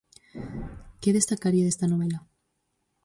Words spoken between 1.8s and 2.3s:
novela?